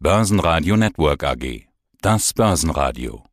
[0.00, 1.66] Börsenradio Network AG.
[2.02, 3.24] Das Börsenradio.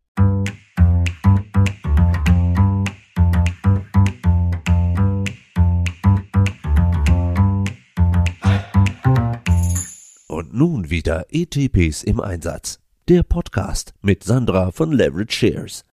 [10.27, 12.79] Und nun wieder ETPs im Einsatz.
[13.09, 15.85] Der Podcast mit Sandra von Leverage Shares.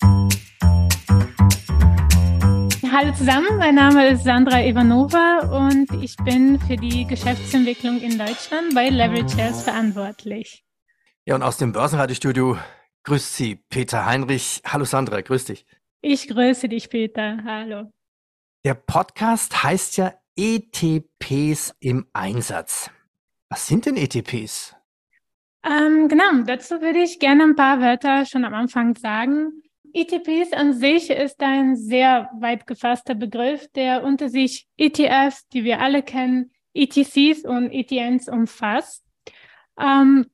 [2.94, 8.76] Hallo zusammen, mein Name ist Sandra Ivanova und ich bin für die Geschäftsentwicklung in Deutschland
[8.76, 10.66] bei Leverage Shares verantwortlich.
[11.24, 12.58] Ja, und aus dem Börsenradiostudio
[13.04, 14.62] grüßt Sie Peter Heinrich.
[14.66, 15.66] Hallo Sandra, grüß dich.
[16.02, 17.38] Ich grüße dich, Peter.
[17.46, 17.94] Hallo.
[18.66, 22.92] Der Podcast heißt ja ETPs im Einsatz.
[23.48, 24.76] Was sind denn ETPs?
[25.64, 29.64] Ähm, genau, dazu würde ich gerne ein paar Wörter schon am Anfang sagen.
[29.94, 35.80] ETPs an sich ist ein sehr weit gefasster Begriff, der unter sich ETFs, die wir
[35.80, 39.04] alle kennen, ETCs und ETNs umfasst.
[39.80, 40.28] Ähm,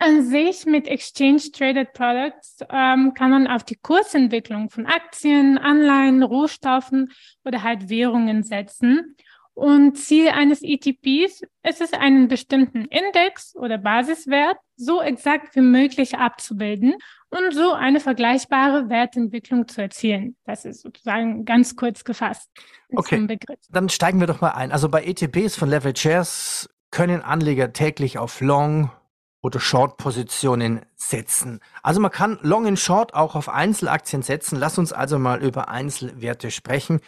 [0.00, 6.22] an sich mit Exchange Traded Products ähm, kann man auf die Kursentwicklung von Aktien, Anleihen,
[6.22, 7.10] Rohstoffen
[7.44, 9.16] oder halt Währungen setzen.
[9.54, 16.16] Und Ziel eines ETPs ist es, einen bestimmten Index oder Basiswert so exakt wie möglich
[16.16, 16.94] abzubilden
[17.30, 20.36] und so eine vergleichbare Wertentwicklung zu erzielen.
[20.44, 22.50] Das ist sozusagen ganz kurz gefasst.
[22.94, 23.38] Okay,
[23.70, 24.72] dann steigen wir doch mal ein.
[24.72, 28.90] Also bei ETPs von Level Shares können Anleger täglich auf Long
[29.42, 31.60] oder Short-Positionen setzen.
[31.82, 34.58] Also man kann Long und Short auch auf Einzelaktien setzen.
[34.58, 37.00] Lass uns also mal über Einzelwerte sprechen.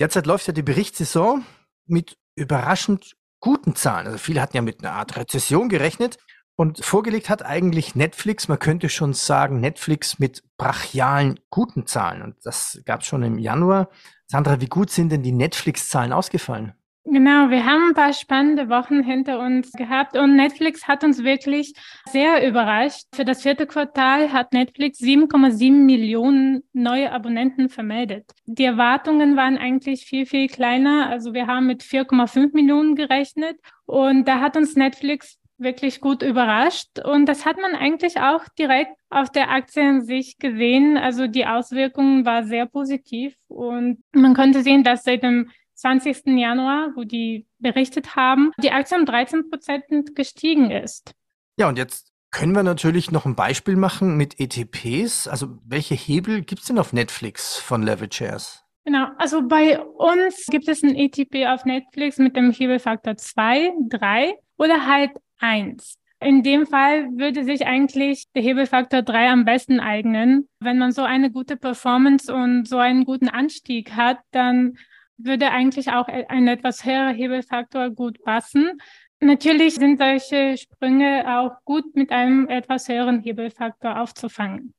[0.00, 1.44] Derzeit läuft ja die Berichtssaison
[1.86, 4.06] mit überraschend guten Zahlen.
[4.06, 6.18] Also viele hatten ja mit einer Art Rezession gerechnet
[6.58, 12.20] und vorgelegt hat eigentlich Netflix, man könnte schon sagen, Netflix mit brachialen guten Zahlen.
[12.20, 13.90] Und das gab es schon im Januar.
[14.26, 16.72] Sandra, wie gut sind denn die Netflix-Zahlen ausgefallen?
[17.04, 21.74] Genau, wir haben ein paar spannende Wochen hinter uns gehabt und Netflix hat uns wirklich
[22.10, 23.04] sehr überrascht.
[23.14, 28.32] Für das vierte Quartal hat Netflix 7,7 Millionen neue Abonnenten vermeldet.
[28.46, 31.08] Die Erwartungen waren eigentlich viel, viel kleiner.
[31.08, 36.98] Also wir haben mit 4,5 Millionen gerechnet und da hat uns Netflix wirklich gut überrascht.
[37.04, 40.96] Und das hat man eigentlich auch direkt auf der Aktie an sich gesehen.
[40.96, 46.26] Also die Auswirkungen war sehr positiv und man konnte sehen, dass seit dem 20.
[46.26, 51.14] Januar, wo die berichtet haben, die Aktie um 13 Prozent gestiegen ist.
[51.58, 55.28] Ja, und jetzt können wir natürlich noch ein Beispiel machen mit ETPs.
[55.28, 58.64] Also welche Hebel gibt es denn auf Netflix von Level Shares?
[58.84, 64.34] Genau, also bei uns gibt es ein ETP auf Netflix mit dem Hebelfaktor 2, 3
[64.56, 65.98] oder halt 1.
[66.20, 70.48] In dem Fall würde sich eigentlich der Hebelfaktor 3 am besten eignen.
[70.58, 74.78] Wenn man so eine gute Performance und so einen guten Anstieg hat, dann
[75.16, 78.80] würde eigentlich auch ein etwas höherer Hebelfaktor gut passen.
[79.20, 84.74] Natürlich sind solche Sprünge auch gut mit einem etwas höheren Hebelfaktor aufzufangen.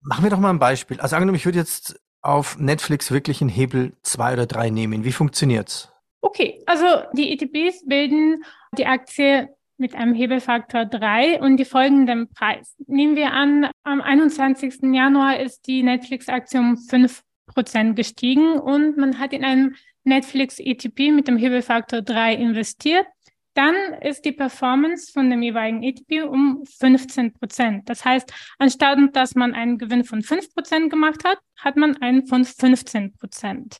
[0.00, 1.00] Machen wir doch mal ein Beispiel.
[1.00, 5.04] Also angenommen, ich würde jetzt auf Netflix wirklich einen Hebel zwei oder drei nehmen.
[5.04, 5.92] Wie funktioniert's?
[6.20, 8.44] Okay, also die ETPs bilden
[8.76, 12.76] die Aktie mit einem Hebelfaktor 3 und die folgenden Preis.
[12.86, 14.92] Nehmen wir an, am 21.
[14.92, 19.74] Januar ist die Netflix-Aktie um 5 Prozent gestiegen und man hat in einem
[20.04, 23.06] Netflix ETP mit dem Hebelfaktor 3 investiert,
[23.54, 27.88] dann ist die Performance von dem jeweiligen ETP um 15 Prozent.
[27.88, 32.26] Das heißt, anstatt dass man einen Gewinn von 5 Prozent gemacht hat, hat man einen
[32.26, 33.78] von 15 Prozent.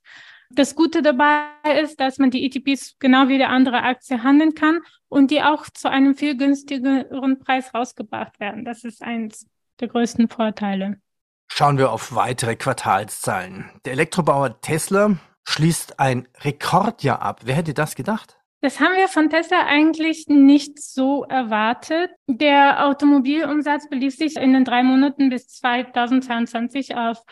[0.50, 1.47] Das Gute dabei
[1.82, 4.81] ist, dass man die ETPs genau wie der andere Aktie handeln kann
[5.15, 8.65] und die auch zu einem viel günstigeren Preis rausgebracht werden.
[8.65, 9.47] Das ist eins
[9.79, 10.99] der größten Vorteile.
[11.47, 13.71] Schauen wir auf weitere Quartalszahlen.
[13.85, 17.43] Der Elektrobauer Tesla schließt ein Rekordjahr ab.
[17.45, 18.39] Wer hätte das gedacht?
[18.61, 22.11] Das haben wir von Tesla eigentlich nicht so erwartet.
[22.27, 27.23] Der Automobilumsatz belief sich in den drei Monaten bis 2022 auf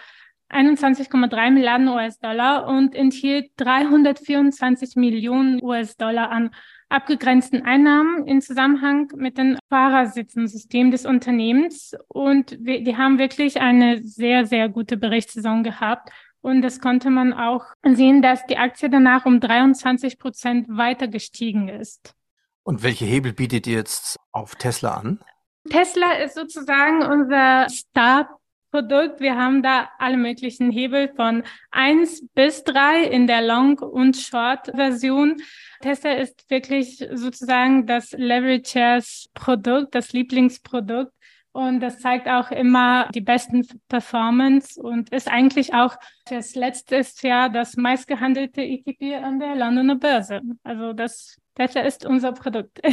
[0.52, 6.50] 21,3 Milliarden US-Dollar und enthielt 324 Millionen US-Dollar an
[6.88, 11.96] abgegrenzten Einnahmen im Zusammenhang mit dem Fahrersitzensystem des Unternehmens.
[12.08, 16.10] Und wir, die haben wirklich eine sehr, sehr gute Berichtssaison gehabt.
[16.42, 21.68] Und das konnte man auch sehen, dass die Aktie danach um 23 Prozent weiter gestiegen
[21.68, 22.14] ist.
[22.64, 25.20] Und welche Hebel bietet ihr jetzt auf Tesla an?
[25.70, 28.28] Tesla ist sozusagen unser Star
[28.72, 29.20] Produkt.
[29.20, 35.42] Wir haben da alle möglichen Hebel von eins bis drei in der Long- und Short-Version.
[35.82, 41.12] Tesla ist wirklich sozusagen das Leverage Shares Produkt, das Lieblingsprodukt.
[41.52, 45.94] Und das zeigt auch immer die besten Performance und ist eigentlich auch
[46.24, 50.40] das letztes Jahr das meistgehandelte ETP an der Londoner Börse.
[50.64, 52.80] Also das Tesla ist unser Produkt.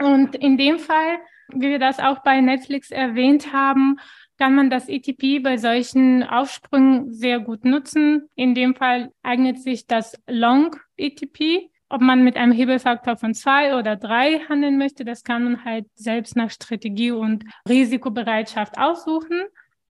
[0.00, 1.18] Und in dem Fall
[1.48, 3.98] wie wir das auch bei Netflix erwähnt haben,
[4.38, 8.28] kann man das ETP bei solchen Aufsprüngen sehr gut nutzen.
[8.36, 11.70] In dem Fall eignet sich das Long ETP.
[11.90, 15.86] Ob man mit einem Hebelfaktor von zwei oder drei handeln möchte, das kann man halt
[15.94, 19.42] selbst nach Strategie und Risikobereitschaft aussuchen.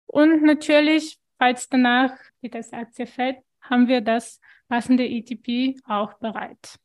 [0.06, 2.12] Und natürlich, falls danach
[2.42, 4.40] die Testaktie fällt, haben wir das
[4.70, 6.78] passende ETP auch bereit.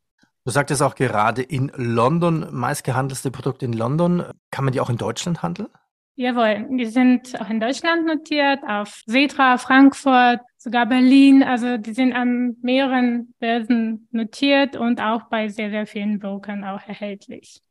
[0.45, 4.25] Du sagtest auch gerade in London, meistgehandelste Produkt in London.
[4.51, 5.69] Kann man die auch in Deutschland handeln?
[6.15, 11.43] Jawohl, die sind auch in Deutschland notiert, auf Setra, Frankfurt, sogar Berlin.
[11.43, 16.87] Also die sind an mehreren Börsen notiert und auch bei sehr, sehr vielen Brokern auch
[16.87, 17.63] erhältlich.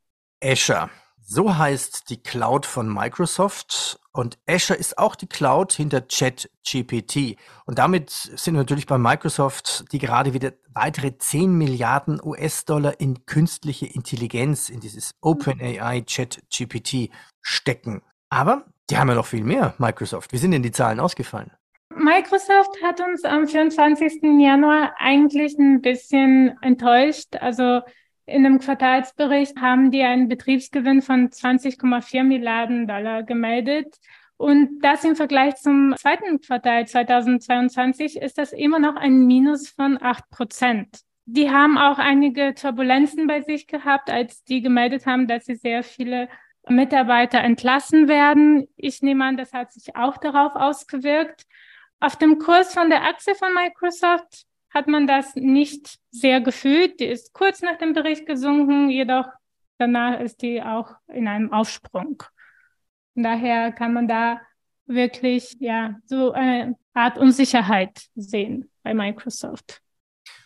[0.44, 0.90] Azure.
[1.24, 7.38] So heißt die Cloud von Microsoft und Azure ist auch die Cloud hinter ChatGPT.
[7.66, 13.26] Und damit sind wir natürlich bei Microsoft, die gerade wieder weitere 10 Milliarden US-Dollar in
[13.26, 17.12] künstliche Intelligenz, in dieses OpenAI ChatGPT
[17.42, 18.02] stecken.
[18.31, 20.31] Aber die haben ja noch viel mehr, Microsoft.
[20.31, 21.51] Wie sind denn die Zahlen ausgefallen?
[21.94, 24.24] Microsoft hat uns am 24.
[24.39, 27.36] Januar eigentlich ein bisschen enttäuscht.
[27.39, 27.81] Also
[28.25, 33.98] in einem Quartalsbericht haben die einen Betriebsgewinn von 20,4 Milliarden Dollar gemeldet.
[34.38, 40.01] Und das im Vergleich zum zweiten Quartal 2022 ist das immer noch ein Minus von
[40.01, 41.01] 8 Prozent.
[41.25, 45.83] Die haben auch einige Turbulenzen bei sich gehabt, als die gemeldet haben, dass sie sehr
[45.83, 46.30] viele
[46.69, 48.68] Mitarbeiter entlassen werden.
[48.75, 51.46] Ich nehme an, das hat sich auch darauf ausgewirkt.
[52.00, 57.00] Auf dem Kurs von der Aktie von Microsoft hat man das nicht sehr gefühlt.
[57.00, 59.28] Die ist kurz nach dem Bericht gesunken, jedoch
[59.78, 62.24] danach ist die auch in einem Aufsprung.
[63.14, 64.42] Von daher kann man da
[64.86, 69.81] wirklich ja so eine Art Unsicherheit sehen bei Microsoft.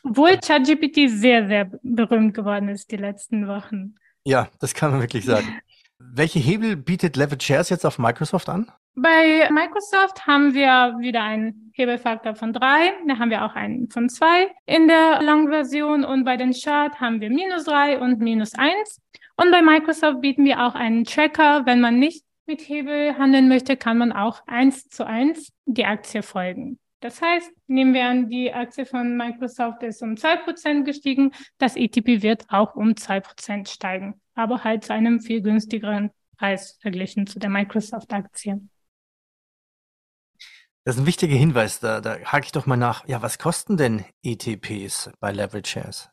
[0.04, 3.96] Obwohl ChatGPT sehr, sehr berühmt geworden ist die letzten Wochen.
[4.24, 5.60] Ja, das kann man wirklich sagen.
[6.00, 8.72] Welche Hebel bietet Level Shares jetzt auf Microsoft an?
[8.96, 14.08] Bei Microsoft haben wir wieder einen Hebelfaktor von drei, da haben wir auch einen von
[14.10, 19.02] zwei in der Long-Version und bei den Chart haben wir minus drei und minus eins.
[19.36, 21.66] Und bei Microsoft bieten wir auch einen Tracker.
[21.66, 26.24] Wenn man nicht mit Hebel handeln möchte, kann man auch eins zu eins die Aktie
[26.24, 26.80] folgen.
[27.06, 31.76] Das heißt, nehmen wir an, die Aktie von Microsoft ist um zwei Prozent gestiegen, das
[31.76, 37.28] ETP wird auch um zwei Prozent steigen, aber halt zu einem viel günstigeren Preis verglichen
[37.28, 38.60] zu der Microsoft-Aktie.
[40.84, 43.08] Das ist ein wichtiger Hinweis, da, da hake ich doch mal nach.
[43.08, 46.10] Ja, was kosten denn ETPs bei Leverage Shares?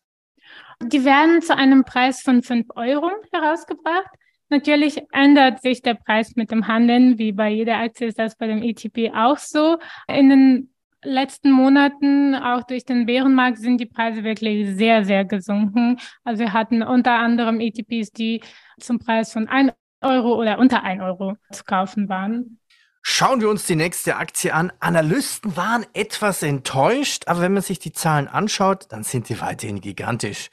[0.82, 4.10] Die werden zu einem Preis von 5 Euro herausgebracht.
[4.50, 8.46] Natürlich ändert sich der Preis mit dem Handeln, wie bei jeder Aktie ist das bei
[8.46, 9.78] dem ETP auch so.
[10.06, 10.71] In den
[11.04, 15.98] letzten Monaten, auch durch den Bärenmarkt, sind die Preise wirklich sehr, sehr gesunken.
[16.24, 18.40] Also wir hatten unter anderem ETPs, die
[18.78, 19.72] zum Preis von 1
[20.02, 22.58] Euro oder unter 1 Euro zu kaufen waren.
[23.02, 24.72] Schauen wir uns die nächste Aktie an.
[24.78, 29.80] Analysten waren etwas enttäuscht, aber wenn man sich die Zahlen anschaut, dann sind sie weiterhin
[29.80, 30.50] gigantisch.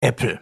[0.00, 0.40] Apple.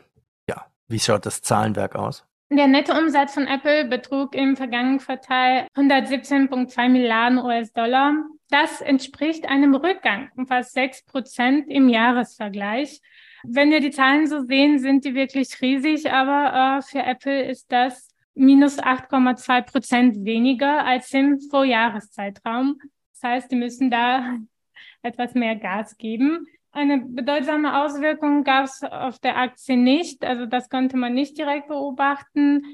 [0.49, 2.25] Ja, wie schaut das Zahlenwerk aus?
[2.53, 8.15] Der Nettoumsatz von Apple betrug im vergangenen Quartal 117,2 Milliarden US-Dollar.
[8.51, 13.01] Das entspricht einem Rückgang um fast 6 Prozent im Jahresvergleich.
[13.45, 17.71] Wenn wir die Zahlen so sehen, sind die wirklich riesig, aber äh, für Apple ist
[17.73, 22.79] das minus 8,2 Prozent weniger als im Vorjahreszeitraum.
[23.13, 24.37] Das heißt, die müssen da
[25.03, 26.47] etwas mehr Gas geben.
[26.73, 30.25] Eine bedeutsame Auswirkung gab es auf der Aktie nicht.
[30.25, 32.65] Also das konnte man nicht direkt beobachten.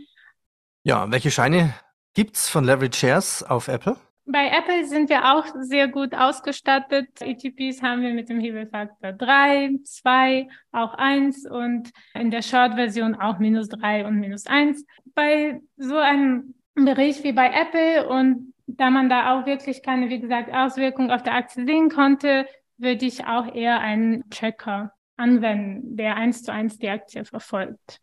[0.83, 1.75] Ja, welche Scheine
[2.15, 3.97] gibt es von Leverage Shares auf Apple?
[4.29, 7.09] Bei Apple sind wir auch sehr gut ausgestattet.
[7.21, 13.39] ETPs haben wir mit dem Hebelfaktor 3, 2, auch 1 und in der Short-Version auch
[13.39, 14.85] minus 3 und minus 1.
[15.15, 20.21] Bei so einem Bericht wie bei Apple und da man da auch wirklich keine, wie
[20.21, 22.47] gesagt, Auswirkungen auf der Aktie sehen konnte,
[22.79, 28.01] würde ich auch eher einen Tracker anwenden, der eins zu eins die Aktie verfolgt.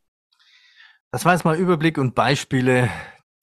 [1.11, 2.89] Das war jetzt mal Überblick und Beispiele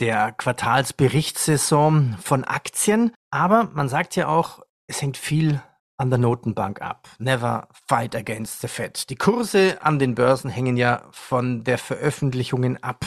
[0.00, 3.12] der Quartalsberichtssaison von Aktien.
[3.30, 5.62] Aber man sagt ja auch, es hängt viel
[5.98, 7.08] an der Notenbank ab.
[7.18, 9.10] Never fight against the Fed.
[9.10, 13.04] Die Kurse an den Börsen hängen ja von der Veröffentlichungen ab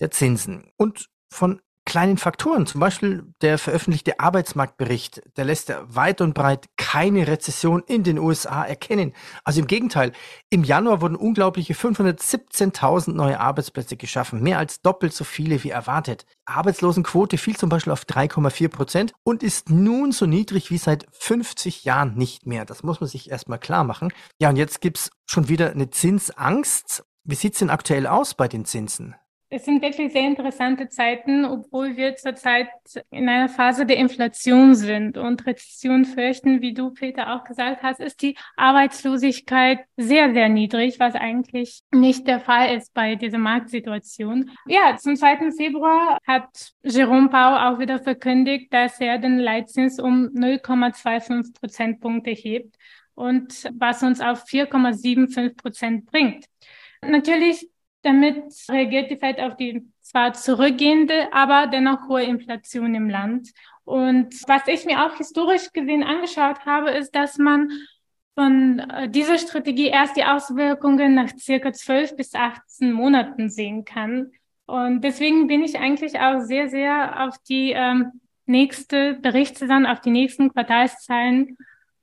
[0.00, 2.64] der Zinsen und von kleinen Faktoren.
[2.64, 8.64] Zum Beispiel der veröffentlichte Arbeitsmarktbericht, der lässt weit und breit keine Rezession in den USA
[8.64, 9.12] erkennen.
[9.44, 10.12] Also im Gegenteil,
[10.48, 16.24] im Januar wurden unglaubliche 517.000 neue Arbeitsplätze geschaffen, mehr als doppelt so viele wie erwartet.
[16.46, 21.84] Arbeitslosenquote fiel zum Beispiel auf 3,4 Prozent und ist nun so niedrig wie seit 50
[21.84, 22.64] Jahren nicht mehr.
[22.64, 24.14] Das muss man sich erstmal klar machen.
[24.40, 27.04] Ja, und jetzt gibt's schon wieder eine Zinsangst.
[27.24, 29.14] Wie sieht's denn aktuell aus bei den Zinsen?
[29.52, 32.68] Es sind wirklich sehr interessante Zeiten, obwohl wir zurzeit
[33.10, 38.00] in einer Phase der Inflation sind und Rezession fürchten, wie du, Peter, auch gesagt hast,
[38.00, 44.50] ist die Arbeitslosigkeit sehr, sehr niedrig, was eigentlich nicht der Fall ist bei dieser Marktsituation.
[44.66, 45.52] Ja, zum 2.
[45.52, 52.74] Februar hat Jerome Pau auch wieder verkündigt, dass er den Leitzins um 0,25 Prozentpunkte hebt
[53.14, 56.46] und was uns auf 4,75 Prozent bringt.
[57.04, 57.68] Natürlich
[58.02, 63.50] damit reagiert die Fed auf die zwar zurückgehende, aber dennoch hohe Inflation im Land.
[63.84, 67.70] Und was ich mir auch historisch gesehen angeschaut habe, ist, dass man
[68.34, 74.32] von äh, dieser Strategie erst die Auswirkungen nach circa 12 bis 18 Monaten sehen kann.
[74.66, 80.10] Und deswegen bin ich eigentlich auch sehr, sehr auf die ähm, nächste Berichtssaison, auf die
[80.10, 81.58] nächsten Quartalszahlen.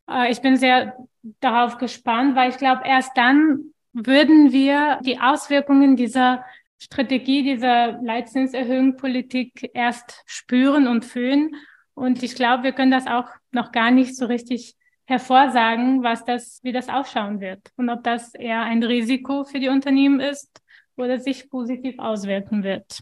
[0.10, 0.96] Äh, ich bin sehr
[1.39, 6.43] darauf gespannt, weil ich glaube, erst dann würden wir die Auswirkungen dieser
[6.77, 11.55] Strategie, dieser Leitzinserhöhung Politik erst spüren und fühlen.
[11.93, 16.60] Und ich glaube, wir können das auch noch gar nicht so richtig hervorsagen, was das,
[16.63, 20.62] wie das ausschauen wird und ob das eher ein Risiko für die Unternehmen ist
[20.96, 23.00] oder sich positiv auswirken wird.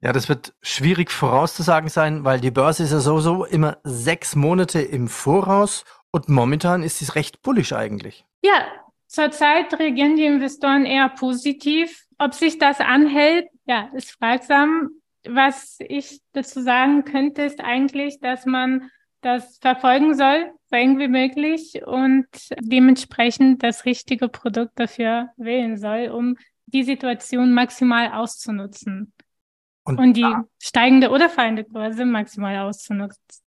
[0.00, 4.80] Ja, das wird schwierig vorauszusagen sein, weil die Börse ist ja sowieso immer sechs Monate
[4.80, 8.24] im Voraus und momentan ist es recht bullisch eigentlich.
[8.42, 8.64] Ja,
[9.12, 12.06] Zurzeit reagieren die Investoren eher positiv.
[12.16, 14.88] Ob sich das anhält, ja, ist fragsam.
[15.28, 18.90] Was ich dazu sagen könnte, ist eigentlich, dass man
[19.20, 22.26] das verfolgen soll, so eng wie möglich und
[22.60, 29.12] dementsprechend das richtige Produkt dafür wählen soll, um die Situation maximal auszunutzen.
[29.84, 33.44] Und, und die da, steigende oder fallende Kurse maximal auszunutzen.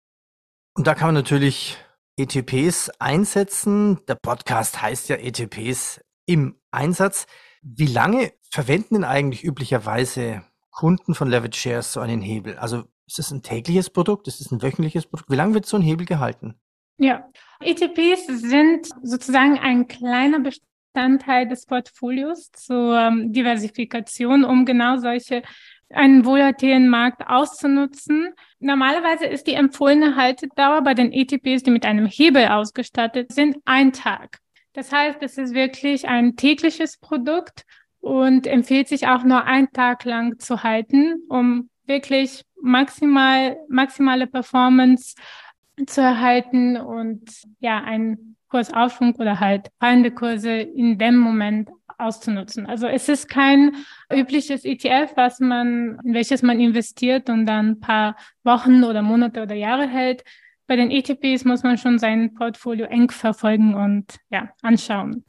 [0.74, 1.78] Und da kann man natürlich
[2.18, 4.00] ETPs einsetzen.
[4.08, 7.26] Der Podcast heißt ja ETPs im Einsatz.
[7.62, 12.56] Wie lange verwenden denn eigentlich üblicherweise Kunden von Leverage Shares so einen Hebel?
[12.58, 14.26] Also ist es ein tägliches Produkt?
[14.26, 15.30] Ist es ein wöchentliches Produkt?
[15.30, 16.60] Wie lange wird so ein Hebel gehalten?
[16.98, 17.28] Ja,
[17.60, 25.42] ETPs sind sozusagen ein kleiner Bestandteil des Portfolios zur ähm, Diversifikation, um genau solche
[25.90, 28.28] einen volatilen Markt auszunutzen.
[28.60, 33.92] Normalerweise ist die empfohlene Haltedauer bei den ETPs, die mit einem Hebel ausgestattet sind, ein
[33.92, 34.38] Tag.
[34.74, 37.64] Das heißt, es ist wirklich ein tägliches Produkt
[38.00, 45.14] und empfiehlt sich auch nur einen Tag lang zu halten, um wirklich maximal, maximale Performance
[45.86, 47.22] zu erhalten und
[47.60, 52.66] ja, einen Kursaufschwung oder halt fallende Kurse in dem Moment auszunutzen.
[52.66, 53.72] Also es ist kein
[54.12, 59.42] übliches ETF, was man, in welches man investiert und dann ein paar Wochen oder Monate
[59.42, 60.24] oder Jahre hält.
[60.66, 65.24] Bei den ETPs muss man schon sein Portfolio eng verfolgen und ja, anschauen.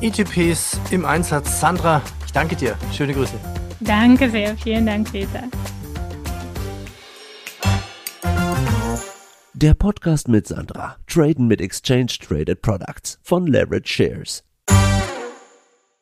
[0.00, 1.60] ETPs im Einsatz.
[1.60, 2.76] Sandra, ich danke dir.
[2.92, 3.34] Schöne Grüße.
[3.80, 4.56] Danke sehr.
[4.56, 5.44] Vielen Dank, Peter.
[9.54, 10.96] Der Podcast mit Sandra.
[11.08, 14.47] Traden mit Exchange Traded Products von Leverage Shares.